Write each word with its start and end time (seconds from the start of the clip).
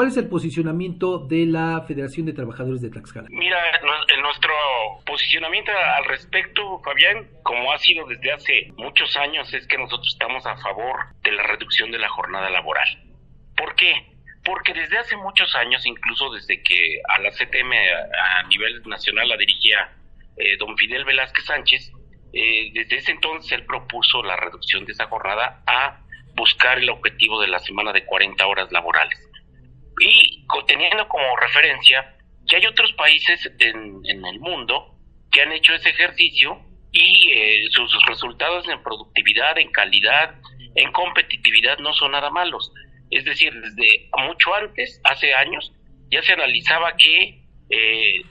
¿Cuál 0.00 0.08
es 0.08 0.16
el 0.16 0.30
posicionamiento 0.30 1.18
de 1.18 1.44
la 1.44 1.84
Federación 1.86 2.24
de 2.24 2.32
Trabajadores 2.32 2.80
de 2.80 2.88
Tlaxcala? 2.88 3.28
Mira, 3.28 3.58
nuestro 4.22 4.50
posicionamiento 5.04 5.72
al 5.72 6.06
respecto, 6.06 6.80
Fabián, 6.82 7.28
como 7.42 7.70
ha 7.70 7.76
sido 7.76 8.06
desde 8.06 8.32
hace 8.32 8.72
muchos 8.78 9.14
años, 9.18 9.52
es 9.52 9.66
que 9.66 9.76
nosotros 9.76 10.08
estamos 10.10 10.46
a 10.46 10.56
favor 10.56 11.00
de 11.22 11.32
la 11.32 11.42
reducción 11.42 11.90
de 11.90 11.98
la 11.98 12.08
jornada 12.08 12.48
laboral. 12.48 12.88
¿Por 13.54 13.74
qué? 13.74 13.92
Porque 14.42 14.72
desde 14.72 14.96
hace 14.96 15.18
muchos 15.18 15.54
años, 15.54 15.84
incluso 15.84 16.30
desde 16.32 16.62
que 16.62 17.02
a 17.06 17.20
la 17.20 17.30
CTM 17.32 17.70
a, 18.38 18.42
nivel 18.44 18.82
nacional 18.86 19.28
la 19.28 19.36
dirigía 19.36 19.92
eh, 20.38 20.56
don 20.56 20.78
Fidel 20.78 21.04
Velázquez 21.04 21.44
Sánchez, 21.44 21.92
eh, 22.32 22.70
desde 22.72 22.96
ese 22.96 23.12
entonces 23.12 23.52
él 23.52 23.66
propuso 23.66 24.22
la 24.22 24.36
reducción 24.36 24.86
de 24.86 24.92
esa 24.92 25.08
jornada 25.08 25.62
a 25.66 26.00
buscar 26.34 26.78
el 26.78 26.88
objetivo 26.88 27.38
de 27.38 27.48
la 27.48 27.58
semana 27.58 27.92
de 27.92 28.06
40 28.06 28.46
horas 28.46 28.72
laborales. 28.72 29.29
Y 30.00 30.46
teniendo 30.66 31.06
como 31.08 31.36
referencia 31.36 32.16
que 32.48 32.56
hay 32.56 32.66
otros 32.66 32.92
países 32.94 33.52
en, 33.58 34.02
el 34.04 34.40
mundo 34.40 34.96
que 35.30 35.42
han 35.42 35.52
hecho 35.52 35.74
ese 35.74 35.90
ejercicio 35.90 36.58
y 36.90 37.30
eh, 37.32 37.68
sus 37.70 38.04
resultados 38.06 38.68
en 38.68 38.82
productividad, 38.82 39.58
en 39.58 39.70
calidad, 39.70 40.34
en 40.74 40.90
competitividad 40.92 41.78
no 41.78 41.92
son 41.92 42.12
nada 42.12 42.30
malos. 42.30 42.72
Es 43.10 43.24
decir, 43.24 43.52
desde 43.52 44.08
mucho 44.26 44.54
antes, 44.54 45.00
hace 45.04 45.34
años, 45.34 45.72
ya 46.10 46.22
se 46.22 46.32
analizaba 46.32 46.96
que 46.96 47.44
eh, 47.68 48.22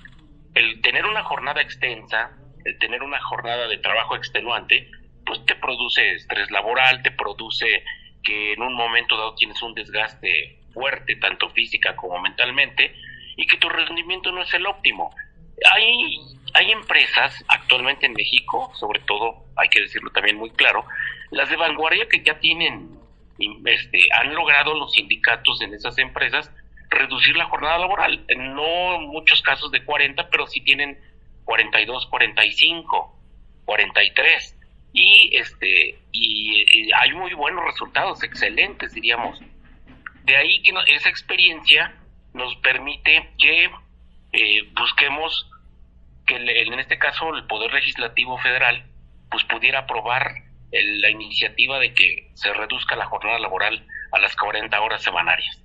el 0.55 0.81
tener 0.81 1.05
una 1.05 1.23
jornada 1.23 1.61
extensa, 1.61 2.31
el 2.65 2.77
tener 2.79 3.03
una 3.03 3.21
jornada 3.21 3.67
de 3.67 3.77
trabajo 3.77 4.15
extenuante, 4.15 4.89
pues 5.25 5.45
te 5.45 5.55
produce 5.55 6.15
estrés 6.15 6.49
laboral, 6.51 7.03
te 7.03 7.11
produce 7.11 7.83
que 8.23 8.53
en 8.53 8.61
un 8.61 8.73
momento 8.73 9.15
dado 9.15 9.35
tienes 9.35 9.61
un 9.61 9.73
desgaste 9.73 10.58
fuerte, 10.73 11.15
tanto 11.15 11.49
física 11.49 11.95
como 11.95 12.19
mentalmente, 12.19 12.95
y 13.35 13.45
que 13.45 13.57
tu 13.57 13.69
rendimiento 13.69 14.31
no 14.31 14.41
es 14.41 14.53
el 14.53 14.65
óptimo. 14.65 15.13
Hay, 15.73 16.19
hay 16.53 16.71
empresas 16.71 17.43
actualmente 17.47 18.05
en 18.05 18.13
México, 18.13 18.71
sobre 18.75 18.99
todo, 19.01 19.45
hay 19.55 19.69
que 19.69 19.81
decirlo 19.81 20.09
también 20.11 20.37
muy 20.37 20.51
claro, 20.51 20.85
las 21.31 21.49
de 21.49 21.57
vanguardia 21.57 22.07
que 22.07 22.23
ya 22.23 22.39
tienen, 22.39 22.97
este, 23.65 23.99
han 24.13 24.33
logrado 24.33 24.73
los 24.73 24.93
sindicatos 24.93 25.61
en 25.61 25.73
esas 25.73 25.97
empresas 25.97 26.51
reducir 26.89 27.35
la 27.37 27.45
jornada 27.45 27.77
laboral. 27.77 28.25
No 28.37 28.95
en 28.95 29.07
muchos 29.07 29.41
casos 29.41 29.71
de 29.71 29.83
40, 29.83 30.29
pero 30.29 30.47
sí 30.47 30.61
tienen 30.61 30.99
42, 31.45 32.07
45, 32.07 33.15
43 33.65 34.55
y 34.91 35.35
este 35.35 35.99
y, 36.11 36.91
hay 36.93 37.13
muy 37.13 37.33
buenos 37.33 37.63
resultados, 37.65 38.23
excelentes 38.23 38.93
diríamos. 38.93 39.39
De 40.29 40.37
ahí 40.37 40.61
que 40.61 40.71
esa 40.93 41.09
experiencia 41.09 41.95
nos 42.35 42.55
permite 42.57 43.31
que 43.39 43.63
eh, 44.31 44.61
busquemos 44.79 45.49
que 46.27 46.35
en 46.35 46.77
este 46.77 46.99
caso 46.99 47.35
el 47.35 47.47
Poder 47.47 47.73
Legislativo 47.73 48.37
Federal 48.37 48.85
pues 49.31 49.43
pudiera 49.45 49.79
aprobar 49.79 50.35
la 50.71 51.09
iniciativa 51.09 51.79
de 51.79 51.95
que 51.95 52.29
se 52.35 52.53
reduzca 52.53 52.95
la 52.95 53.07
jornada 53.07 53.39
laboral 53.39 53.83
a 54.11 54.19
las 54.19 54.35
40 54.35 54.79
horas 54.79 55.01
semanarias. 55.01 55.63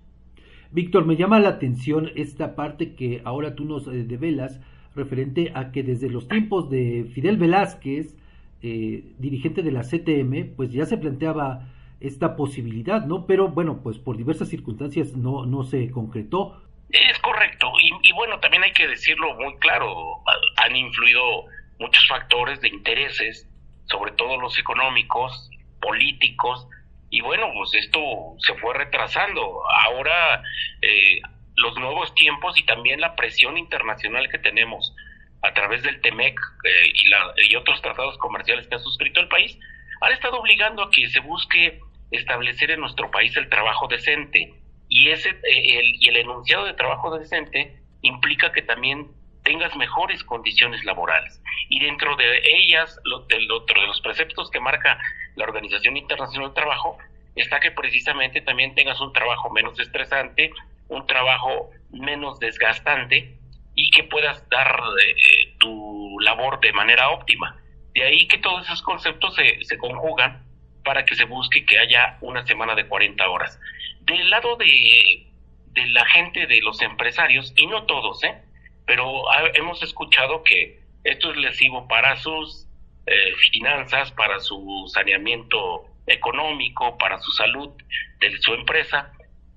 Víctor, 0.70 1.04
me 1.04 1.16
llama 1.16 1.40
la 1.40 1.50
atención 1.50 2.10
esta 2.16 2.56
parte 2.56 2.94
que 2.94 3.20
ahora 3.26 3.54
tú 3.54 3.66
nos 3.66 3.86
eh, 3.86 4.04
develas 4.04 4.60
referente 4.96 5.52
a 5.54 5.72
que 5.72 5.82
desde 5.82 6.08
los 6.08 6.26
tiempos 6.26 6.70
de 6.70 7.04
Fidel 7.14 7.36
Velázquez, 7.36 8.16
eh, 8.62 9.04
dirigente 9.18 9.62
de 9.62 9.72
la 9.72 9.82
CTM, 9.82 10.56
pues 10.56 10.72
ya 10.72 10.86
se 10.86 10.96
planteaba 10.96 11.68
esta 12.06 12.36
posibilidad, 12.36 13.04
¿no? 13.04 13.26
Pero 13.26 13.48
bueno, 13.48 13.80
pues 13.82 13.98
por 13.98 14.16
diversas 14.16 14.48
circunstancias 14.48 15.12
no, 15.14 15.46
no 15.46 15.64
se 15.64 15.90
concretó. 15.90 16.62
Es 16.90 17.18
correcto, 17.20 17.72
y, 17.80 18.12
bueno, 18.12 18.38
también 18.38 18.62
hay 18.62 18.72
que 18.72 18.86
decirlo 18.86 19.34
muy 19.34 19.56
claro, 19.56 20.20
han 20.56 20.76
influido 20.76 21.46
muchos 21.80 22.06
factores 22.06 22.60
de 22.60 22.68
intereses, 22.68 23.48
sobre 23.86 24.12
todo 24.12 24.38
los 24.38 24.58
económicos, 24.58 25.50
políticos, 25.80 26.68
y 27.10 27.20
bueno, 27.20 27.50
pues 27.54 27.74
esto 27.74 28.00
se 28.38 28.54
fue 28.54 28.74
retrasando. 28.74 29.62
Ahora 29.86 30.42
eh, 30.82 31.20
los 31.56 31.76
nuevos 31.78 32.14
tiempos 32.14 32.58
y 32.58 32.64
también 32.64 33.00
la 33.00 33.16
presión 33.16 33.56
internacional 33.56 34.28
que 34.28 34.38
tenemos 34.38 34.94
a 35.42 35.52
través 35.52 35.82
del 35.82 36.00
TEMEC 36.00 36.38
eh, 36.64 36.92
y, 36.92 37.52
y 37.52 37.56
otros 37.56 37.80
tratados 37.82 38.16
comerciales 38.18 38.66
que 38.66 38.76
ha 38.76 38.78
suscrito 38.78 39.20
el 39.20 39.28
país, 39.28 39.58
han 40.00 40.12
estado 40.12 40.38
obligando 40.38 40.82
a 40.82 40.90
que 40.90 41.08
se 41.08 41.20
busque 41.20 41.80
establecer 42.10 42.70
en 42.70 42.80
nuestro 42.80 43.10
país 43.10 43.36
el 43.36 43.48
trabajo 43.48 43.88
decente. 43.88 44.54
Y, 44.88 45.08
ese, 45.10 45.30
eh, 45.30 45.78
el, 45.78 45.94
y 46.00 46.08
el 46.08 46.16
enunciado 46.16 46.64
de 46.66 46.74
trabajo 46.74 47.16
decente 47.18 47.80
implica 48.02 48.52
que 48.52 48.62
también 48.62 49.08
tengas 49.44 49.76
mejores 49.76 50.24
condiciones 50.24 50.84
laborales. 50.84 51.40
Y 51.68 51.80
dentro 51.80 52.16
de 52.16 52.42
ellas, 52.44 52.98
lo, 53.04 53.20
del 53.26 53.50
otro 53.50 53.80
de 53.80 53.86
los 53.86 54.00
preceptos 54.00 54.50
que 54.50 54.60
marca 54.60 54.98
la 55.36 55.44
Organización 55.44 55.96
Internacional 55.96 56.48
del 56.48 56.54
Trabajo, 56.54 56.98
está 57.36 57.60
que 57.60 57.70
precisamente 57.70 58.40
también 58.40 58.74
tengas 58.74 59.00
un 59.00 59.12
trabajo 59.12 59.50
menos 59.50 59.78
estresante, 59.78 60.50
un 60.88 61.06
trabajo 61.06 61.70
menos 61.90 62.38
desgastante 62.38 63.38
y 63.74 63.90
que 63.90 64.04
puedas 64.04 64.48
dar 64.48 64.80
eh, 65.02 65.54
tu 65.58 66.18
labor 66.20 66.60
de 66.60 66.72
manera 66.72 67.10
óptima. 67.10 67.56
De 67.92 68.02
ahí 68.02 68.26
que 68.28 68.38
todos 68.38 68.64
esos 68.64 68.82
conceptos 68.82 69.34
se, 69.34 69.64
se 69.64 69.78
conjugan 69.78 70.44
para 70.84 71.04
que 71.04 71.16
se 71.16 71.24
busque 71.24 71.64
que 71.64 71.78
haya 71.78 72.18
una 72.20 72.46
semana 72.46 72.74
de 72.74 72.86
40 72.86 73.28
horas. 73.28 73.58
Del 74.00 74.30
lado 74.30 74.56
de, 74.56 75.26
la 75.88 76.06
gente, 76.06 76.46
de 76.46 76.60
los 76.60 76.80
empresarios, 76.82 77.52
y 77.56 77.66
no 77.66 77.84
todos, 77.86 78.22
¿eh? 78.24 78.42
pero 78.86 79.24
hemos 79.54 79.82
escuchado 79.82 80.44
que 80.44 80.80
esto 81.02 81.30
es 81.30 81.36
lesivo 81.36 81.88
para 81.88 82.16
sus 82.16 82.66
eh, 83.06 83.32
finanzas, 83.52 84.12
para 84.12 84.38
su 84.40 84.84
saneamiento 84.92 85.86
económico, 86.06 86.96
para 86.98 87.18
su 87.18 87.30
salud 87.32 87.70
de 88.20 88.38
su 88.38 88.54
empresa, 88.54 89.12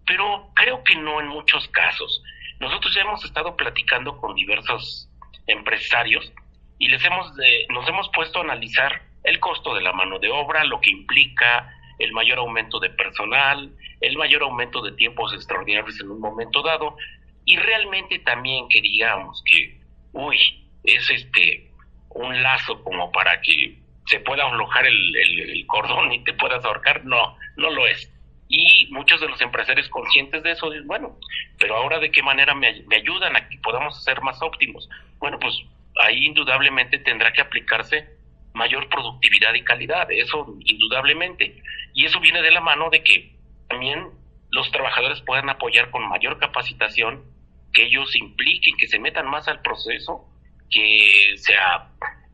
pero 0.06 0.50
creo 0.56 0.84
que 0.84 0.96
no 0.96 1.20
en 1.20 1.28
muchos 1.28 1.68
casos. 1.70 2.24
Nosotros 2.60 2.94
ya 2.96 3.02
hemos 3.02 3.24
estado 3.24 3.56
platicando 3.56 4.18
con 4.18 4.34
diversos 4.36 5.10
empresarios 5.46 6.32
y 6.80 6.90
les 6.90 7.04
hemos 7.04 7.32
nos 7.70 7.88
hemos 7.88 8.10
puesto 8.14 8.40
a 8.40 8.44
analizar 8.44 9.02
el 9.28 9.42
costo 9.42 9.76
de 9.76 9.82
la 9.82 9.92
mano 9.92 10.20
de 10.20 10.30
obra, 10.32 10.64
lo 10.64 10.80
que 10.80 10.90
implica 10.90 11.70
el 12.00 12.14
mayor 12.14 12.38
aumento 12.40 12.80
de 12.80 12.90
personal, 12.92 13.70
el 14.00 14.18
mayor 14.18 14.44
aumento 14.44 14.82
de 14.82 14.94
tiempos 14.94 15.34
extraordinarios 15.34 16.00
en 16.00 16.12
un 16.12 16.22
momento 16.22 16.62
dado 16.62 16.96
y 17.44 17.58
realmente 17.58 18.20
también 18.20 18.70
que 18.70 18.80
digamos 18.80 19.44
que 19.46 19.78
uy, 20.14 20.38
es 20.86 21.10
este 21.10 21.70
un 22.10 22.42
lazo 22.42 22.82
como 22.84 23.12
para 23.12 23.42
que 23.42 23.78
se 24.06 24.22
pueda 24.22 24.48
aflojar 24.48 24.86
el, 24.86 25.66
cordón 25.68 26.14
y 26.14 26.24
te 26.24 26.34
puedas 26.34 26.64
ahorcar, 26.64 27.04
no, 27.04 27.36
no 27.58 27.70
lo 27.70 27.86
es 27.86 28.10
y 28.48 28.88
muchos 28.92 29.20
de 29.20 29.28
los 29.28 29.42
empresarios 29.42 29.90
conscientes 29.90 30.42
de 30.42 30.52
eso 30.52 30.70
dicen, 30.70 30.88
bueno, 30.88 31.18
pero 31.60 31.76
ahora 31.76 32.00
de 32.00 32.12
qué 32.12 32.24
manera 32.24 32.56
me, 32.56 32.82
me, 32.84 32.96
ayudan 32.96 33.36
a 33.36 33.50
que 33.50 33.58
podamos 33.58 34.02
ser 34.06 34.22
más 34.22 34.42
óptimos. 34.42 34.88
Bueno, 35.20 35.38
pues 35.38 35.54
ahí 36.02 36.28
indudablemente 36.28 37.00
tendrá 37.00 37.34
que 37.34 37.42
aplicarse 37.42 38.17
mayor 38.58 38.90
productividad 38.90 39.54
y 39.54 39.64
calidad, 39.64 40.12
eso 40.12 40.58
indudablemente. 40.66 41.62
Y 41.94 42.06
eso 42.06 42.20
viene 42.20 42.42
de 42.42 42.52
la 42.52 42.62
mano 42.62 42.90
de 42.90 43.04
que 43.04 43.38
también 43.70 44.10
los 44.50 44.70
trabajadores 44.72 45.22
puedan 45.22 45.50
apoyar 45.50 45.92
con 45.92 46.08
mayor 46.08 46.40
capacitación, 46.40 47.24
que 47.74 47.84
ellos 47.84 48.16
impliquen, 48.16 48.76
que 48.78 48.88
se 48.88 49.00
metan 49.00 49.30
más 49.30 49.48
al 49.48 49.62
proceso, 49.62 50.26
que 50.70 51.34
sea, 51.38 51.90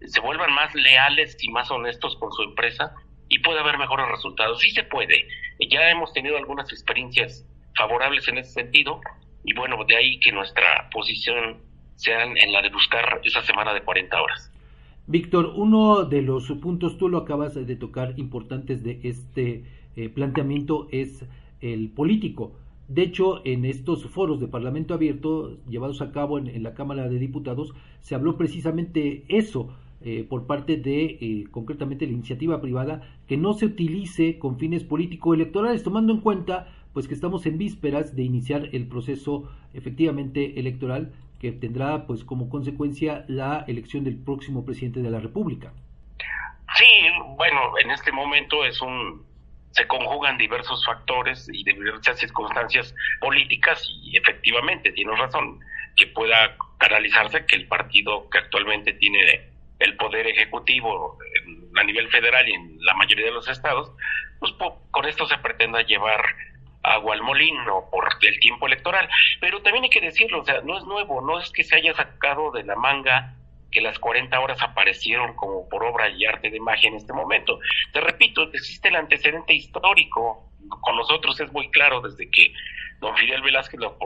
se 0.05 0.19
vuelvan 0.19 0.53
más 0.53 0.73
leales 0.73 1.37
y 1.41 1.49
más 1.49 1.69
honestos 1.69 2.15
con 2.17 2.31
su 2.31 2.43
empresa 2.43 2.93
y 3.29 3.39
puede 3.39 3.59
haber 3.59 3.77
mejores 3.77 4.07
resultados. 4.07 4.59
Sí 4.59 4.71
se 4.71 4.83
puede. 4.83 5.27
Ya 5.69 5.89
hemos 5.89 6.13
tenido 6.13 6.37
algunas 6.37 6.71
experiencias 6.71 7.45
favorables 7.75 8.27
en 8.27 8.37
ese 8.37 8.51
sentido 8.51 9.01
y 9.43 9.53
bueno, 9.53 9.83
de 9.85 9.97
ahí 9.97 10.19
que 10.19 10.31
nuestra 10.31 10.89
posición 10.91 11.61
sea 11.95 12.23
en 12.23 12.51
la 12.51 12.61
de 12.61 12.69
buscar 12.69 13.21
esa 13.23 13.41
semana 13.41 13.73
de 13.73 13.81
40 13.81 14.21
horas. 14.21 14.52
Víctor, 15.05 15.51
uno 15.57 16.05
de 16.05 16.21
los 16.21 16.49
puntos, 16.61 16.97
tú 16.97 17.09
lo 17.09 17.17
acabas 17.17 17.55
de 17.55 17.75
tocar, 17.75 18.13
importantes 18.17 18.83
de 18.83 19.01
este 19.03 19.65
eh, 19.97 20.07
planteamiento 20.07 20.87
es 20.91 21.25
el 21.59 21.89
político. 21.89 22.53
De 22.87 23.03
hecho, 23.03 23.45
en 23.45 23.65
estos 23.65 24.05
foros 24.05 24.39
de 24.39 24.47
Parlamento 24.47 24.93
Abierto 24.93 25.57
llevados 25.69 26.01
a 26.01 26.13
cabo 26.13 26.37
en, 26.37 26.63
la 26.63 26.73
Cámara 26.73 27.09
de 27.09 27.19
Diputados, 27.19 27.73
se 27.99 28.15
habló 28.15 28.37
precisamente 28.37 29.25
eso, 29.27 29.75
eh, 30.05 30.25
por 30.27 30.45
parte 30.45 30.77
de 30.77 31.17
eh, 31.19 31.47
concretamente 31.51 32.05
la 32.05 32.13
iniciativa 32.13 32.61
privada 32.61 33.01
que 33.27 33.35
no 33.35 33.53
se 33.53 33.65
utilice 33.65 34.39
con 34.39 34.57
fines 34.57 34.85
político-electorales, 34.85 35.83
tomando 35.83 36.13
en 36.13 36.21
cuenta 36.21 36.67
pues 36.93 37.09
que 37.09 37.13
estamos 37.13 37.45
en 37.45 37.57
vísperas 37.57 38.15
de 38.15 38.23
iniciar 38.23 38.69
el 38.71 38.87
proceso 38.87 39.49
efectivamente 39.73 40.59
electoral 40.59 41.11
que 41.43 41.51
tendrá 41.51 42.07
pues 42.07 42.23
como 42.23 42.49
consecuencia 42.49 43.25
la 43.27 43.65
elección 43.67 44.05
del 44.05 44.15
próximo 44.15 44.65
presidente 44.65 45.01
de 45.01 45.11
la 45.11 45.19
República. 45.19 45.73
Sí, 46.77 46.85
bueno, 47.35 47.77
en 47.83 47.91
este 47.91 48.13
momento 48.13 48.63
es 48.63 48.81
un 48.81 49.25
se 49.71 49.85
conjugan 49.85 50.37
diversos 50.37 50.85
factores 50.85 51.49
y 51.51 51.65
diversas 51.65 52.17
circunstancias 52.17 52.95
políticas 53.19 53.83
y 54.03 54.15
efectivamente 54.15 54.93
tienes 54.93 55.19
razón 55.19 55.59
que 55.97 56.07
pueda 56.07 56.55
canalizarse 56.77 57.45
que 57.45 57.57
el 57.57 57.67
partido 57.67 58.29
que 58.29 58.37
actualmente 58.37 58.93
tiene 58.93 59.49
el 59.79 59.97
poder 59.97 60.27
ejecutivo 60.27 61.17
a 61.75 61.83
nivel 61.83 62.07
federal 62.07 62.47
y 62.47 62.53
en 62.53 62.77
la 62.85 62.93
mayoría 62.93 63.25
de 63.25 63.33
los 63.33 63.49
estados, 63.49 63.91
pues 64.39 64.53
con 64.91 65.05
esto 65.05 65.27
se 65.27 65.37
pretenda 65.39 65.81
llevar 65.81 66.23
agua 66.83 67.15
al 67.15 67.21
molino 67.21 67.85
por 67.89 68.07
el 68.21 68.39
tiempo 68.39 68.67
electoral. 68.67 69.09
Pero 69.39 69.61
también 69.61 69.85
hay 69.85 69.89
que 69.89 70.01
decirlo, 70.01 70.41
o 70.41 70.45
sea, 70.45 70.61
no 70.61 70.77
es 70.77 70.83
nuevo, 70.85 71.21
no 71.21 71.39
es 71.39 71.51
que 71.51 71.63
se 71.63 71.75
haya 71.75 71.93
sacado 71.93 72.51
de 72.51 72.63
la 72.63 72.75
manga 72.75 73.35
que 73.71 73.81
las 73.81 73.97
40 73.97 74.39
horas 74.39 74.61
aparecieron 74.61 75.35
como 75.35 75.67
por 75.67 75.83
obra 75.83 76.09
y 76.09 76.25
arte 76.25 76.49
de 76.49 76.59
magia 76.59 76.89
en 76.89 76.95
este 76.95 77.11
momento. 77.11 77.59
Te 77.91 77.99
repito, 77.99 78.43
existe 78.53 78.89
el 78.89 78.95
antecedente 78.95 79.53
histórico, 79.53 80.49
con 80.81 80.95
nosotros 80.95 81.39
es 81.39 81.51
muy 81.51 81.69
claro 81.71 82.01
desde 82.01 82.29
que 82.29 82.53
don 82.99 83.15
Fidel 83.17 83.41
Velázquez 83.41 83.79
lo, 83.79 83.97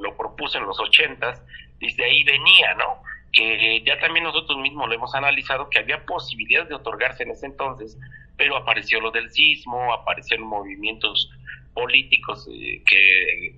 lo, 0.00 0.16
propuso 0.16 0.58
en 0.58 0.64
los 0.64 0.78
80, 0.78 1.34
desde 1.78 2.04
ahí 2.04 2.22
venía, 2.24 2.74
¿no? 2.74 3.02
Que 3.36 3.82
ya 3.84 3.98
también 4.00 4.24
nosotros 4.24 4.58
mismos 4.58 4.88
lo 4.88 4.94
hemos 4.94 5.14
analizado, 5.14 5.68
que 5.68 5.78
había 5.78 6.04
posibilidades 6.06 6.70
de 6.70 6.76
otorgarse 6.76 7.24
en 7.24 7.32
ese 7.32 7.46
entonces, 7.46 7.98
pero 8.36 8.56
apareció 8.56 9.00
lo 9.00 9.10
del 9.10 9.30
sismo, 9.30 9.92
aparecieron 9.92 10.46
movimientos 10.46 11.30
políticos 11.74 12.48
eh, 12.50 12.82
que 12.86 13.54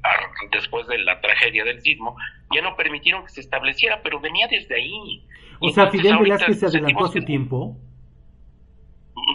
después 0.50 0.88
de 0.88 0.98
la 0.98 1.20
tragedia 1.20 1.64
del 1.64 1.80
sismo 1.80 2.16
ya 2.52 2.62
no 2.62 2.76
permitieron 2.76 3.22
que 3.24 3.30
se 3.30 3.40
estableciera, 3.40 4.02
pero 4.02 4.18
venía 4.18 4.48
desde 4.48 4.74
ahí. 4.74 5.24
O 5.60 5.70
sea, 5.70 5.88
Fidel 5.90 6.18
Velázquez 6.18 6.58
se 6.58 6.66
adelantó 6.66 7.04
a 7.04 7.12
su 7.12 7.24
tiempo. 7.24 7.76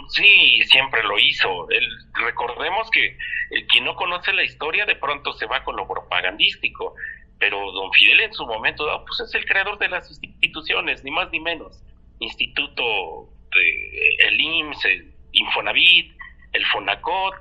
Sí, 0.08 0.62
siempre 0.64 1.02
lo 1.02 1.18
hizo. 1.18 1.66
recordemos 2.14 2.90
que 2.90 3.16
el 3.50 3.66
quien 3.66 3.84
no 3.84 3.94
conoce 3.94 4.32
la 4.32 4.42
historia 4.42 4.86
de 4.86 4.96
pronto 4.96 5.32
se 5.32 5.46
va 5.46 5.62
con 5.64 5.76
lo 5.76 5.86
propagandístico, 5.86 6.94
pero 7.38 7.72
don 7.72 7.92
Fidel 7.92 8.20
en 8.20 8.32
su 8.32 8.46
momento 8.46 8.84
pues 9.06 9.20
es 9.20 9.34
el 9.34 9.44
creador 9.44 9.78
de 9.78 9.88
las 9.88 10.10
instituciones, 10.22 11.04
ni 11.04 11.10
más 11.10 11.30
ni 11.30 11.40
menos. 11.40 11.82
Instituto 12.20 13.28
de 13.52 14.28
el 14.28 14.40
IMSS, 14.40 14.84
el 14.84 15.14
Infonavit, 15.32 16.14
el 16.54 16.64
FONACOT, 16.66 17.34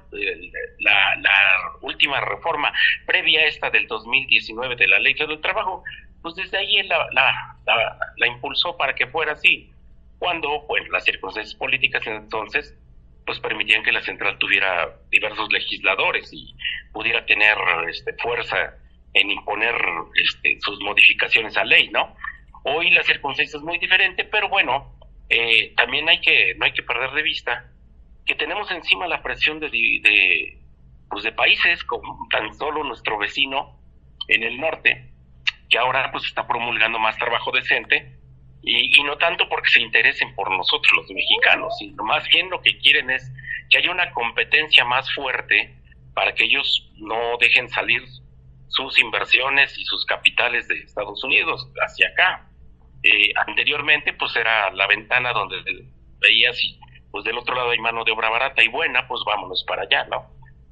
la, 0.79 1.21
última 1.81 2.19
reforma 2.21 2.73
previa 3.05 3.41
a 3.41 3.45
esta 3.45 3.69
del 3.69 3.87
2019 3.87 4.75
de 4.75 4.87
la 4.87 4.99
Ley 4.99 5.13
del 5.13 5.39
Trabajo, 5.41 5.83
pues 6.21 6.35
desde 6.35 6.57
ahí 6.57 6.77
él 6.77 6.87
la, 6.87 7.07
la, 7.11 7.97
la, 8.17 8.27
impulsó 8.27 8.75
para 8.77 8.95
que 8.95 9.07
fuera 9.07 9.33
así. 9.33 9.69
Cuando, 10.17 10.65
pues, 10.67 10.87
las 10.89 11.03
circunstancias 11.03 11.53
políticas 11.55 12.07
entonces, 12.07 12.73
pues 13.25 13.39
permitían 13.39 13.83
que 13.83 13.91
la 13.91 14.01
central 14.01 14.37
tuviera 14.37 14.89
diversos 15.11 15.51
legisladores 15.51 16.31
y 16.31 16.55
pudiera 16.93 17.25
tener 17.25 17.57
este, 17.89 18.13
fuerza 18.13 18.77
en 19.13 19.31
imponer 19.31 19.75
este, 20.15 20.57
sus 20.59 20.79
modificaciones 20.81 21.55
a 21.57 21.63
ley, 21.63 21.89
¿no? 21.89 22.15
Hoy 22.63 22.89
la 22.91 23.03
circunstancia 23.03 23.57
es 23.57 23.63
muy 23.63 23.77
diferente, 23.77 24.23
pero 24.23 24.49
bueno, 24.49 24.95
eh, 25.29 25.73
también 25.75 26.07
hay 26.09 26.19
que, 26.21 26.55
no 26.55 26.65
hay 26.65 26.73
que 26.73 26.83
perder 26.83 27.11
de 27.11 27.23
vista 27.23 27.69
que 28.25 28.35
tenemos 28.35 28.71
encima 28.71 29.07
la 29.07 29.21
presión 29.21 29.59
de, 29.59 29.69
de, 29.69 30.57
pues 31.09 31.23
de 31.23 31.31
países 31.33 31.83
como 31.83 32.27
tan 32.29 32.53
solo 32.53 32.83
nuestro 32.83 33.17
vecino 33.17 33.77
en 34.27 34.43
el 34.43 34.59
norte, 34.59 35.09
que 35.69 35.77
ahora 35.77 36.11
pues 36.11 36.25
está 36.25 36.47
promulgando 36.47 36.99
más 36.99 37.17
trabajo 37.17 37.51
decente 37.51 38.17
y, 38.61 38.97
y, 38.97 39.03
no 39.03 39.17
tanto 39.17 39.49
porque 39.49 39.69
se 39.69 39.81
interesen 39.81 40.33
por 40.35 40.49
nosotros 40.49 40.91
los 40.95 41.11
mexicanos, 41.11 41.75
sino 41.77 42.03
más 42.03 42.27
bien 42.29 42.49
lo 42.49 42.61
que 42.61 42.77
quieren 42.77 43.09
es 43.09 43.29
que 43.69 43.79
haya 43.79 43.91
una 43.91 44.11
competencia 44.11 44.85
más 44.85 45.13
fuerte 45.13 45.75
para 46.13 46.33
que 46.33 46.45
ellos 46.45 46.89
no 46.95 47.37
dejen 47.39 47.67
salir 47.69 48.01
sus 48.73 48.99
inversiones 48.99 49.77
y 49.77 49.85
sus 49.85 50.05
capitales 50.05 50.67
de 50.67 50.79
Estados 50.79 51.23
Unidos 51.23 51.69
hacia 51.85 52.07
acá. 52.09 52.49
Eh, 53.03 53.31
anteriormente 53.47 54.13
pues 54.13 54.35
era 54.35 54.71
la 54.71 54.87
ventana 54.87 55.31
donde 55.31 55.57
veías 56.19 56.57
y 56.63 56.79
pues 57.11 57.23
del 57.23 57.37
otro 57.37 57.55
lado 57.55 57.69
hay 57.69 57.79
mano 57.79 58.03
de 58.03 58.11
obra 58.11 58.29
barata 58.29 58.63
y 58.63 58.69
buena, 58.69 59.07
pues 59.07 59.21
vámonos 59.25 59.63
para 59.67 59.83
allá, 59.83 60.05
¿no? 60.05 60.25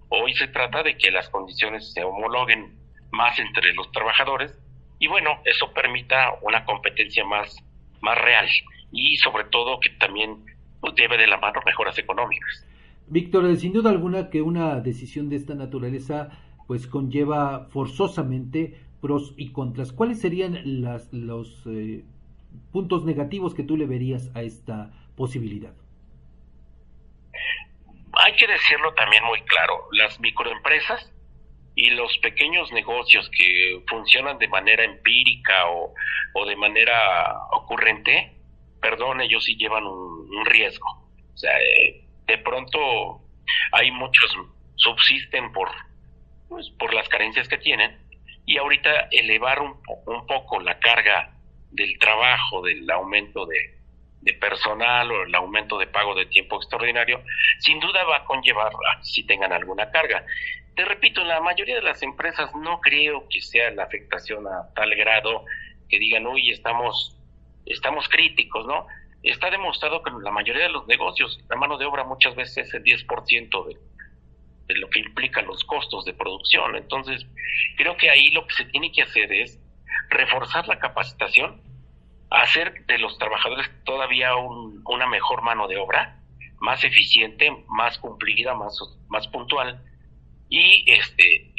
Hoy 0.10 0.34
se 0.34 0.48
trata 0.48 0.82
de 0.82 0.98
que 0.98 1.12
las 1.12 1.30
condiciones 1.30 1.94
se 1.94 2.04
homologuen 2.04 2.76
más 3.12 3.38
entre 3.38 3.74
los 3.74 3.92
trabajadores 3.92 4.58
y 4.98 5.08
bueno, 5.08 5.40
eso 5.46 5.72
permita 5.74 6.34
una 6.42 6.66
competencia 6.66 7.24
más, 7.24 7.56
más 8.02 8.18
real 8.18 8.48
y 8.92 9.18
sobre 9.18 9.44
todo 9.46 9.80
que 9.80 9.92
también 9.92 10.44
pues, 10.80 10.96
lleve 10.96 11.18
de 11.18 11.28
la 11.28 11.38
mano 11.38 11.60
mejoras 11.66 11.98
económicas. 12.00 12.66
Víctor, 13.08 13.56
sin 13.58 13.74
duda 13.74 13.90
alguna 13.90 14.30
que 14.30 14.42
una 14.42 14.80
decisión 14.80 15.30
de 15.30 15.36
esta 15.36 15.54
naturaleza 15.54 16.30
pues 16.72 16.88
conlleva 16.88 17.68
forzosamente 17.72 18.80
pros 19.02 19.34
y 19.36 19.52
contras. 19.52 19.92
¿Cuáles 19.92 20.22
serían 20.22 20.58
los 21.12 21.68
eh, 21.68 22.06
puntos 22.72 23.04
negativos 23.04 23.54
que 23.54 23.64
tú 23.64 23.76
le 23.76 23.86
verías 23.86 24.32
a 24.36 24.42
esta 24.42 24.90
posibilidad? 25.18 25.74
hay 28.14 28.34
que 28.38 28.48
decirlo 28.48 28.94
también 28.94 29.22
muy 29.26 29.42
claro, 29.42 29.90
las 29.92 30.18
microempresas 30.22 31.12
y 31.76 31.90
los 31.90 32.18
pequeños 32.20 32.72
negocios 32.72 33.30
que 33.38 33.84
funcionan 33.90 34.38
de 34.38 34.48
manera 34.48 34.86
empírica 34.86 35.68
o, 35.72 35.94
o 36.36 36.46
de 36.46 36.56
manera 36.56 37.38
ocurrente, 37.52 38.38
perdón, 38.82 39.20
ellos 39.20 39.44
sí 39.44 39.58
llevan 39.58 39.86
un, 39.86 40.46
riesgo. 40.46 40.88
O 41.34 41.38
sea, 41.38 41.52
eh, 41.60 42.06
de 42.28 42.38
pronto 42.38 42.80
hay 43.74 43.92
muchos 43.92 44.38
subsisten 44.76 45.52
por, 45.52 45.70
pues, 46.52 46.70
por 46.72 46.94
las 46.94 47.08
carencias 47.08 47.48
que 47.48 47.58
tienen 47.58 47.98
y 48.46 48.58
ahorita 48.58 49.08
elevar 49.10 49.62
un, 49.62 49.80
un 50.06 50.28
poco 50.28 50.60
la 50.60 50.78
carga 50.80 51.34
del 51.72 51.98
trabajo, 51.98 52.62
del 52.62 52.92
aumento 52.92 53.46
de, 53.46 53.80
de 54.20 54.34
personal 54.34 55.10
o 55.14 55.24
el 55.24 55.34
aumento 55.34 55.78
de 55.78 55.88
pago 55.88 56.14
de 56.14 56.26
tiempo 56.26 56.58
extraordinario, 56.58 57.24
sin 57.60 57.80
duda 57.80 58.04
va 58.04 58.18
a 58.18 58.26
conllevar 58.26 58.68
a 58.68 59.02
si 59.02 59.26
tengan 59.26 59.54
alguna 59.54 59.92
carga. 59.92 60.26
Te 60.76 60.84
repito, 60.84 61.22
en 61.22 61.30
la 61.30 61.40
mayoría 61.40 61.76
de 61.76 61.84
las 61.84 62.04
empresas 62.04 62.54
no 62.54 62.82
creo 62.82 63.30
que 63.30 63.40
sea 63.40 63.72
la 63.72 63.84
afectación 63.84 64.46
a 64.46 64.74
tal 64.76 64.94
grado 64.96 65.46
que 65.88 66.00
digan, 66.00 66.28
uy, 66.28 66.52
estamos, 66.52 67.18
estamos 67.66 68.10
críticos, 68.10 68.66
¿no? 68.66 68.88
Está 69.24 69.50
demostrado 69.50 70.04
que 70.04 70.10
en 70.10 70.22
la 70.22 70.32
mayoría 70.32 70.64
de 70.64 70.70
los 70.74 70.86
negocios 70.88 71.40
la 71.50 71.56
mano 71.56 71.78
de 71.78 71.86
obra 71.86 72.04
muchas 72.04 72.36
veces 72.36 72.68
es 72.68 72.74
el 72.74 72.84
10% 72.84 73.68
de, 73.68 73.78
de 74.68 74.76
lo 74.76 74.90
que 74.90 75.00
implican 75.00 75.46
los 75.48 75.64
costos 75.66 76.06
de 76.06 76.14
producción. 76.14 76.76
Entonces, 76.76 77.26
creo 77.78 77.98
que 77.98 78.10
ahí 78.10 78.30
lo 78.32 78.46
que 78.48 78.56
se 78.56 78.66
tiene 78.66 78.92
que 78.92 79.04
hacer 79.04 79.32
es 79.32 79.60
reforzar 80.10 80.68
la 80.68 80.80
capacitación 80.80 81.62
hacer 82.32 82.86
de 82.86 82.98
los 82.98 83.18
trabajadores 83.18 83.70
todavía 83.84 84.36
una 84.36 85.06
mejor 85.08 85.42
mano 85.42 85.68
de 85.68 85.78
obra, 85.78 86.18
más 86.60 86.84
eficiente, 86.84 87.52
más 87.68 87.98
cumplida, 87.98 88.56
más, 88.56 88.80
más 89.10 89.28
puntual 89.28 89.84
y 90.50 90.90
este 90.90 91.52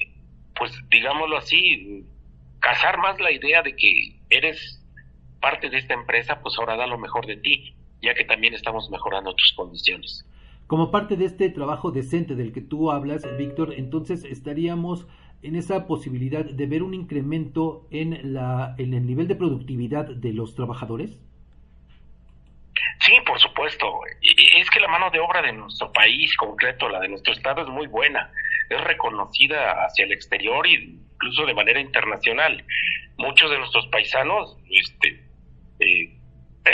pues 0.55 0.73
digámoslo 0.91 1.39
así, 1.39 2.05
cazar 2.61 2.99
más 2.99 3.19
la 3.21 3.33
idea 3.33 3.63
de 3.63 3.75
que 3.75 4.21
eres 4.31 4.81
parte 5.41 5.71
de 5.71 5.79
esta 5.79 5.95
empresa, 5.95 6.41
pues 6.41 6.57
ahora 6.59 6.77
da 6.77 6.87
lo 6.87 6.99
mejor 6.99 7.27
de 7.27 7.37
ti, 7.37 7.75
ya 8.01 8.15
que 8.15 8.25
también 8.25 8.55
estamos 8.55 8.89
mejorando 8.91 9.35
tus 9.35 9.53
condiciones. 9.57 10.25
Como 10.73 10.91
parte 10.91 11.17
de 11.17 11.27
este 11.27 11.51
trabajo 11.51 11.91
decente 11.91 12.35
del 12.35 12.51
que 12.51 12.63
tú 12.63 12.91
hablas, 12.91 13.29
Víctor, 13.37 13.75
entonces 13.77 14.25
estaríamos 14.25 15.07
en 15.43 15.55
esa 15.55 15.87
posibilidad 15.87 16.47
de 16.47 16.67
ver 16.67 16.83
un 16.83 16.95
incremento 16.95 17.87
en, 17.91 18.33
la, 18.33 18.75
en 18.79 18.95
el 18.95 19.07
nivel 19.07 19.29
de 19.29 19.35
productividad 19.35 20.07
de 20.07 20.33
los 20.33 20.55
trabajadores? 20.55 21.19
Sí, 23.01 23.13
por 23.27 23.39
supuesto. 23.39 23.87
Es 24.23 24.71
que 24.71 24.81
la 24.81 24.89
mano 24.89 25.11
de 25.11 25.21
obra 25.21 25.43
de 25.43 25.53
nuestro 25.53 25.93
país 25.93 26.35
concreto, 26.39 26.89
la 26.89 27.01
de 27.01 27.09
nuestro 27.09 27.35
estado, 27.35 27.61
es 27.61 27.69
muy 27.69 27.87
buena. 27.87 28.33
Es 28.71 28.83
reconocida 28.83 29.85
hacia 29.85 30.07
el 30.07 30.13
exterior 30.13 30.67
e 30.67 30.73
incluso 30.73 31.45
de 31.45 31.53
manera 31.53 31.81
internacional. 31.81 32.65
Muchos 33.19 33.51
de 33.51 33.59
nuestros 33.59 33.89
paisanos 33.89 34.57
este, 34.71 35.23
eh, 35.81 36.12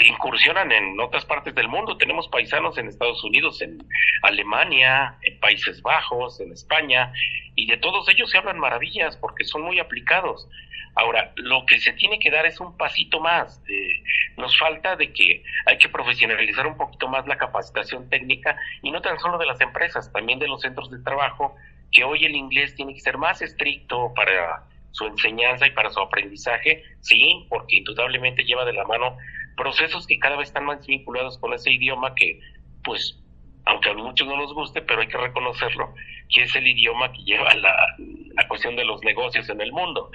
incursionan 0.07 0.71
en 0.71 1.01
otras 1.01 1.25
partes 1.25 1.55
del 1.55 1.69
mundo. 1.69 1.97
Tenemos 1.97 2.29
paisanos 2.29 2.77
en 2.79 2.89
Estados 2.89 3.23
Unidos, 3.25 3.61
en 3.63 3.79
Alemania, 4.23 5.17
en 5.23 5.41
Países 5.41 5.81
Bajos, 5.83 6.41
en 6.41 6.53
España, 6.53 7.13
y 7.55 7.67
de 7.67 7.79
todos 7.79 8.09
ellos 8.09 8.31
se 8.31 8.39
hablan 8.39 8.59
maravillas 8.59 9.17
porque 9.17 9.45
son 9.45 9.63
muy 9.63 9.79
aplicados. 9.79 10.49
Ahora, 10.95 11.33
lo 11.37 11.65
que 11.65 11.79
se 11.79 11.93
tiene 11.93 12.19
que 12.19 12.31
dar 12.31 12.45
es 12.45 12.61
un 12.61 12.77
pasito 12.77 13.21
más. 13.21 13.63
Eh, 13.69 14.03
nos 14.37 14.59
falta 14.59 14.97
de 14.97 15.13
que 15.13 15.43
hay 15.67 15.79
que 15.79 15.89
profesionalizar 15.89 16.67
un 16.67 16.77
poquito 16.77 17.09
más 17.09 17.27
la 17.27 17.39
capacitación 17.39 18.09
técnica 18.11 18.57
y 18.83 18.91
no 18.91 19.01
tan 19.01 19.19
solo 19.19 19.39
de 19.39 19.47
las 19.47 19.61
empresas, 19.61 20.13
también 20.13 20.39
de 20.39 20.49
los 20.49 20.61
centros 20.61 20.91
de 20.91 20.99
trabajo, 21.03 21.55
que 21.93 22.05
hoy 22.05 22.25
el 22.25 22.35
inglés 22.35 22.75
tiene 22.75 22.95
que 22.95 23.01
ser 23.01 23.17
más 23.17 23.41
estricto 23.43 24.13
para 24.15 24.65
su 24.91 25.07
enseñanza 25.07 25.67
y 25.67 25.71
para 25.71 25.91
su 25.91 26.01
aprendizaje, 26.01 26.83
sí, 27.01 27.47
porque 27.49 27.77
indudablemente 27.77 28.45
lleva 28.45 28.65
de 28.65 28.73
la 28.73 28.85
mano 28.85 29.17
procesos 29.59 30.07
que 30.07 30.19
cada 30.19 30.37
vez 30.37 30.49
están 30.49 30.65
más 30.65 30.87
vinculados 30.87 31.37
con 31.39 31.53
ese 31.53 31.73
idioma 31.73 32.15
que, 32.15 32.41
pues, 32.85 33.23
aunque 33.67 33.91
a 33.91 33.95
muchos 33.95 34.27
no 34.27 34.37
nos 34.37 34.55
guste, 34.55 34.81
pero 34.81 35.03
hay 35.03 35.09
que 35.09 35.19
reconocerlo, 35.19 35.93
que 36.33 36.45
es 36.45 36.55
el 36.57 36.67
idioma 36.67 37.13
que 37.13 37.23
lleva 37.25 37.53
la, 37.55 37.75
la 38.35 38.49
cuestión 38.49 38.77
de 38.77 38.85
los 38.85 39.03
negocios 39.03 39.49
en 39.51 39.61
el 39.61 39.73
mundo. 39.73 40.11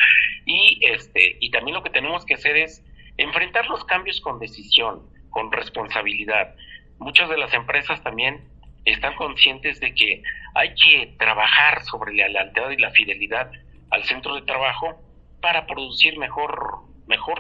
Y, 0.45 0.79
este, 0.81 1.38
y 1.39 1.51
también 1.51 1.75
lo 1.75 1.83
que 1.83 1.91
tenemos 1.91 2.25
que 2.25 2.33
hacer 2.33 2.57
es 2.57 2.83
enfrentar 3.17 3.67
los 3.67 3.83
cambios 3.85 4.19
con 4.21 4.39
decisión, 4.39 5.03
con 5.29 5.51
responsabilidad. 5.51 6.55
Muchas 6.97 7.29
de 7.29 7.38
las 7.38 7.53
empresas 7.53 8.01
también 8.01 8.41
están 8.85 9.15
conscientes 9.15 9.79
de 9.79 9.93
que 9.93 10.23
hay 10.55 10.73
que 10.75 11.13
trabajar 11.19 11.83
sobre 11.83 12.13
la 12.15 12.27
lealtad 12.29 12.71
y 12.71 12.77
la 12.77 12.91
fidelidad 12.91 13.51
al 13.91 14.03
centro 14.05 14.35
de 14.35 14.41
trabajo 14.43 15.00
para 15.41 15.67
producir 15.67 16.17
mejor 16.17 16.92
mejor 17.07 17.39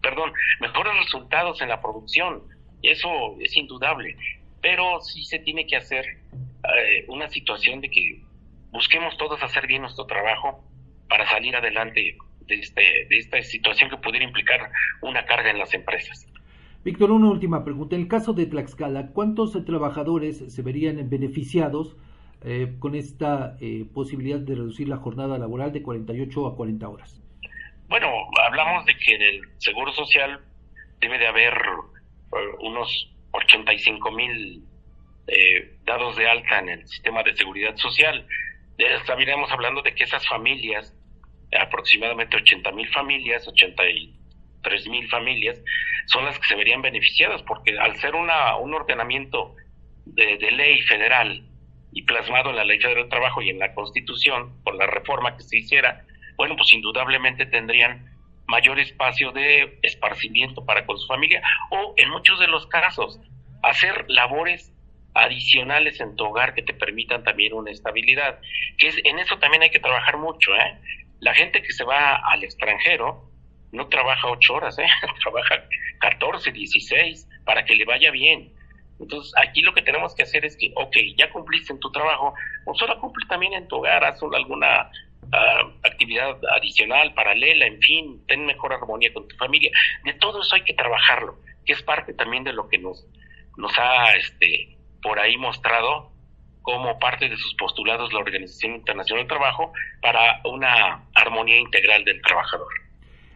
perdón 0.00 0.32
mejores 0.60 0.92
resultados 0.98 1.60
en 1.62 1.68
la 1.68 1.80
producción 1.80 2.42
eso 2.82 3.08
es 3.40 3.56
indudable 3.56 4.16
pero 4.60 5.00
sí 5.00 5.24
se 5.24 5.38
tiene 5.40 5.66
que 5.66 5.76
hacer 5.76 6.04
eh, 6.06 7.04
una 7.08 7.28
situación 7.28 7.80
de 7.80 7.90
que 7.90 8.22
busquemos 8.70 9.16
todos 9.18 9.42
hacer 9.42 9.66
bien 9.66 9.82
nuestro 9.82 10.06
trabajo 10.06 10.64
para 11.08 11.28
salir 11.28 11.54
adelante 11.54 12.16
de, 12.46 12.54
este, 12.54 12.82
de 13.08 13.18
esta 13.18 13.42
situación 13.42 13.90
que 13.90 13.96
pudiera 13.96 14.24
implicar 14.24 14.70
una 15.02 15.24
carga 15.26 15.50
en 15.50 15.58
las 15.58 15.74
empresas. 15.74 16.26
Víctor, 16.84 17.12
una 17.12 17.30
última 17.30 17.64
pregunta. 17.64 17.94
En 17.94 18.02
el 18.02 18.08
caso 18.08 18.32
de 18.32 18.46
Tlaxcala, 18.46 19.08
¿cuántos 19.12 19.52
trabajadores 19.64 20.38
se 20.52 20.62
verían 20.62 21.08
beneficiados 21.08 21.96
eh, 22.42 22.74
con 22.78 22.94
esta 22.94 23.56
eh, 23.60 23.86
posibilidad 23.92 24.40
de 24.40 24.56
reducir 24.56 24.88
la 24.88 24.96
jornada 24.96 25.38
laboral 25.38 25.72
de 25.72 25.82
48 25.82 26.46
a 26.46 26.56
40 26.56 26.88
horas? 26.88 27.22
Bueno, 27.92 28.10
hablamos 28.42 28.86
de 28.86 28.96
que 28.96 29.14
en 29.16 29.20
el 29.20 29.42
Seguro 29.58 29.92
Social 29.92 30.40
debe 30.98 31.18
de 31.18 31.26
haber 31.26 31.52
unos 32.60 33.14
85 33.32 34.10
mil 34.12 34.64
eh, 35.26 35.76
dados 35.84 36.16
de 36.16 36.26
alta 36.26 36.60
en 36.60 36.70
el 36.70 36.88
sistema 36.88 37.22
de 37.22 37.36
seguridad 37.36 37.76
social. 37.76 38.26
Estaríamos 38.78 39.52
hablando 39.52 39.82
de 39.82 39.94
que 39.94 40.04
esas 40.04 40.26
familias, 40.26 40.96
aproximadamente 41.60 42.38
80 42.38 42.72
mil 42.72 42.88
familias, 42.88 43.46
83 43.46 44.88
mil 44.88 45.06
familias, 45.10 45.62
son 46.06 46.24
las 46.24 46.38
que 46.38 46.46
se 46.46 46.56
verían 46.56 46.80
beneficiadas, 46.80 47.42
porque 47.42 47.78
al 47.78 47.94
ser 47.96 48.14
una, 48.14 48.56
un 48.56 48.72
ordenamiento 48.72 49.54
de, 50.06 50.38
de 50.38 50.50
ley 50.50 50.80
federal 50.80 51.46
y 51.92 52.04
plasmado 52.04 52.48
en 52.48 52.56
la 52.56 52.64
Ley 52.64 52.80
Federal 52.80 53.02
del 53.02 53.10
Trabajo 53.10 53.42
y 53.42 53.50
en 53.50 53.58
la 53.58 53.74
Constitución, 53.74 54.62
por 54.64 54.76
la 54.76 54.86
reforma 54.86 55.36
que 55.36 55.42
se 55.42 55.58
hiciera, 55.58 56.06
bueno, 56.42 56.56
pues 56.56 56.74
indudablemente 56.74 57.46
tendrían 57.46 58.04
mayor 58.48 58.80
espacio 58.80 59.30
de 59.30 59.78
esparcimiento 59.82 60.66
para 60.66 60.84
con 60.84 60.98
su 60.98 61.06
familia 61.06 61.40
o 61.70 61.94
en 61.96 62.10
muchos 62.10 62.40
de 62.40 62.48
los 62.48 62.66
casos 62.66 63.20
hacer 63.62 64.06
labores 64.08 64.72
adicionales 65.14 66.00
en 66.00 66.16
tu 66.16 66.24
hogar 66.24 66.52
que 66.54 66.62
te 66.62 66.74
permitan 66.74 67.22
también 67.22 67.52
una 67.52 67.70
estabilidad. 67.70 68.40
Que 68.76 68.88
es, 68.88 68.96
en 69.04 69.20
eso 69.20 69.38
también 69.38 69.62
hay 69.62 69.70
que 69.70 69.78
trabajar 69.78 70.16
mucho. 70.18 70.52
¿eh? 70.56 70.80
La 71.20 71.32
gente 71.32 71.62
que 71.62 71.70
se 71.70 71.84
va 71.84 72.16
al 72.16 72.42
extranjero 72.42 73.30
no 73.70 73.86
trabaja 73.86 74.26
ocho 74.28 74.54
horas, 74.54 74.76
¿eh? 74.80 74.88
trabaja 75.22 75.62
14, 76.00 76.50
16 76.50 77.28
para 77.44 77.64
que 77.64 77.76
le 77.76 77.84
vaya 77.84 78.10
bien. 78.10 78.52
Entonces, 78.98 79.32
aquí 79.36 79.62
lo 79.62 79.74
que 79.74 79.82
tenemos 79.82 80.12
que 80.16 80.24
hacer 80.24 80.44
es 80.44 80.56
que, 80.56 80.72
ok, 80.74 80.96
ya 81.16 81.30
cumpliste 81.30 81.72
en 81.72 81.78
tu 81.78 81.92
trabajo, 81.92 82.34
pues 82.64 82.82
ahora 82.82 82.96
cumple 82.96 83.24
también 83.28 83.52
en 83.52 83.68
tu 83.68 83.76
hogar, 83.76 84.02
haz 84.04 84.20
alguna 84.24 84.90
actividad 85.82 86.38
adicional, 86.56 87.14
paralela, 87.14 87.66
en 87.66 87.80
fin, 87.80 88.22
ten 88.26 88.44
mejor 88.46 88.72
armonía 88.72 89.12
con 89.12 89.26
tu 89.28 89.36
familia. 89.36 89.70
De 90.04 90.14
todo 90.14 90.42
eso 90.42 90.54
hay 90.54 90.62
que 90.62 90.74
trabajarlo, 90.74 91.38
que 91.64 91.72
es 91.72 91.82
parte 91.82 92.12
también 92.14 92.44
de 92.44 92.52
lo 92.52 92.68
que 92.68 92.78
nos, 92.78 93.06
nos 93.56 93.72
ha 93.78 94.14
este, 94.16 94.76
por 95.02 95.18
ahí 95.18 95.36
mostrado 95.36 96.10
como 96.62 96.98
parte 96.98 97.28
de 97.28 97.36
sus 97.36 97.54
postulados 97.54 98.12
la 98.12 98.20
Organización 98.20 98.76
Internacional 98.76 99.24
del 99.24 99.28
Trabajo 99.28 99.72
para 100.00 100.40
una 100.44 101.06
armonía 101.14 101.58
integral 101.58 102.04
del 102.04 102.22
trabajador. 102.22 102.68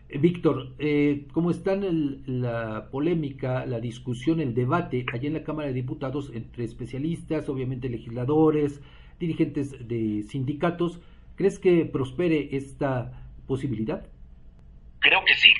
Eh, 0.08 0.18
Víctor, 0.18 0.74
eh, 0.78 1.26
¿cómo 1.32 1.50
está 1.50 1.72
en 1.72 2.22
la 2.26 2.88
polémica, 2.90 3.66
la 3.66 3.80
discusión, 3.80 4.40
el 4.40 4.54
debate 4.54 5.04
allá 5.12 5.26
en 5.26 5.34
la 5.34 5.42
Cámara 5.42 5.68
de 5.68 5.74
Diputados 5.74 6.30
entre 6.32 6.64
especialistas, 6.64 7.48
obviamente 7.48 7.88
legisladores, 7.88 8.80
dirigentes 9.18 9.88
de 9.88 10.22
sindicatos? 10.28 11.00
¿Crees 11.36 11.58
que 11.58 11.84
prospere 11.84 12.48
esta 12.52 13.12
posibilidad? 13.46 14.06
Creo 15.00 15.24
que 15.24 15.34
sí, 15.34 15.52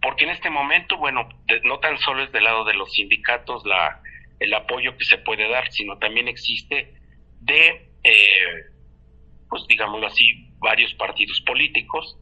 porque 0.00 0.24
en 0.24 0.30
este 0.30 0.50
momento, 0.50 0.98
bueno, 0.98 1.28
no 1.64 1.78
tan 1.80 1.98
solo 1.98 2.22
es 2.22 2.32
del 2.32 2.44
lado 2.44 2.64
de 2.64 2.74
los 2.74 2.92
sindicatos 2.92 3.64
la, 3.64 4.02
el 4.38 4.52
apoyo 4.52 4.96
que 4.98 5.04
se 5.04 5.18
puede 5.18 5.48
dar, 5.48 5.72
sino 5.72 5.98
también 5.98 6.28
existe 6.28 6.94
de, 7.40 7.90
eh, 8.04 8.66
pues 9.48 9.66
digámoslo 9.66 10.06
así, 10.06 10.50
varios 10.58 10.92
partidos 10.94 11.40
políticos 11.40 12.18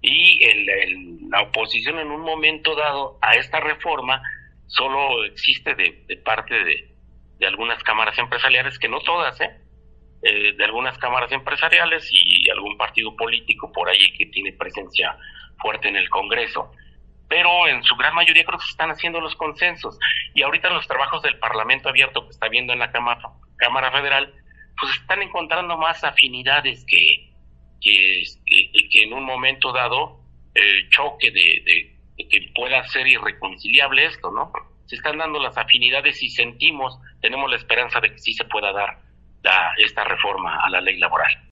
y 0.00 0.42
el, 0.44 1.28
la 1.30 1.42
oposición 1.42 1.98
en 1.98 2.10
un 2.10 2.22
momento 2.22 2.74
dado 2.76 3.18
a 3.20 3.34
esta 3.34 3.60
reforma 3.60 4.22
solo 4.66 5.24
existe 5.24 5.74
de, 5.74 6.16
parte 6.24 6.54
de 7.38 7.46
algunas 7.46 7.82
cámaras 7.82 8.16
empresariales, 8.18 8.78
que 8.78 8.88
no 8.88 9.00
todas, 9.00 9.40
¿eh? 9.40 9.59
Eh, 10.22 10.52
de 10.52 10.64
algunas 10.66 10.98
cámaras 10.98 11.32
empresariales 11.32 12.06
y 12.12 12.50
algún 12.50 12.76
partido 12.76 13.16
político 13.16 13.72
por 13.72 13.88
ahí 13.88 14.12
que 14.18 14.26
tiene 14.26 14.52
presencia 14.52 15.16
fuerte 15.58 15.88
en 15.88 15.96
el 15.96 16.10
Congreso. 16.10 16.72
Pero 17.26 17.66
en 17.66 17.82
su 17.84 17.96
gran 17.96 18.14
mayoría 18.14 18.44
creo 18.44 18.58
que 18.58 18.66
se 18.66 18.72
están 18.72 18.90
haciendo 18.90 19.18
los 19.20 19.34
consensos. 19.36 19.98
Y 20.34 20.42
ahorita 20.42 20.68
los 20.68 20.86
trabajos 20.86 21.22
del 21.22 21.38
Parlamento 21.38 21.88
abierto 21.88 22.24
que 22.24 22.32
está 22.32 22.48
viendo 22.48 22.74
en 22.74 22.80
la 22.80 22.92
Cámara, 22.92 23.22
Cámara 23.56 23.90
Federal, 23.92 24.34
pues 24.78 24.92
están 25.00 25.22
encontrando 25.22 25.78
más 25.78 26.04
afinidades 26.04 26.84
que, 26.86 27.32
que, 27.80 28.22
que 28.90 29.02
en 29.02 29.14
un 29.14 29.24
momento 29.24 29.72
dado 29.72 30.20
el 30.52 30.90
choque 30.90 31.30
de, 31.30 31.62
de 31.64 32.28
que 32.28 32.52
pueda 32.54 32.86
ser 32.88 33.06
irreconciliable 33.06 34.04
esto, 34.04 34.30
¿no? 34.30 34.52
Se 34.84 34.96
están 34.96 35.16
dando 35.16 35.40
las 35.40 35.56
afinidades 35.56 36.22
y 36.22 36.28
sentimos, 36.28 36.98
tenemos 37.22 37.48
la 37.48 37.56
esperanza 37.56 38.00
de 38.00 38.10
que 38.10 38.18
sí 38.18 38.34
se 38.34 38.44
pueda 38.44 38.70
dar 38.72 39.09
esta 39.76 40.04
reforma 40.04 40.60
a 40.60 40.70
la 40.70 40.80
ley 40.80 40.98
laboral. 40.98 41.30